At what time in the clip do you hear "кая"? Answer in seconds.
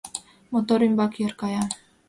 1.41-1.63